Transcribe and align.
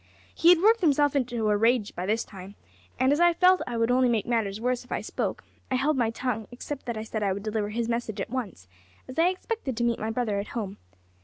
He 0.33 0.49
had 0.49 0.57
worked 0.61 0.81
himself 0.81 1.11
up 1.11 1.15
into 1.15 1.49
a 1.51 1.55
rage 1.55 1.93
by 1.93 2.07
this 2.07 2.23
time, 2.23 2.55
and 2.99 3.11
as 3.11 3.19
I 3.19 3.33
felt 3.33 3.61
I 3.67 3.77
would 3.77 3.91
only 3.91 4.09
make 4.09 4.25
matters 4.25 4.59
worse 4.59 4.83
if 4.83 4.91
I 4.91 5.01
spoke, 5.01 5.43
I 5.69 5.75
held 5.75 5.95
my 5.95 6.09
tongue; 6.09 6.47
except 6.49 6.87
that 6.87 6.97
I 6.97 7.03
said 7.03 7.21
I 7.21 7.31
would 7.33 7.43
deliver 7.43 7.69
his 7.69 7.87
message 7.87 8.19
at 8.19 8.31
once, 8.31 8.67
as 9.07 9.19
I 9.19 9.29
expected 9.29 9.77
to 9.77 9.83
meet 9.83 9.99
my 9.99 10.09
brother 10.09 10.39
at 10.39 10.47
home. 10.57 10.77